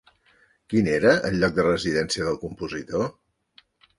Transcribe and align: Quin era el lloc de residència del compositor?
Quin 0.73 0.87
era 0.93 1.11
el 1.29 1.37
lloc 1.43 1.53
de 1.59 1.67
residència 1.67 2.27
del 2.29 2.39
compositor? 2.47 3.07